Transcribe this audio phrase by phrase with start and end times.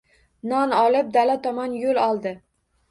[0.53, 2.35] Non olib, dala tomon yoʻl oldi.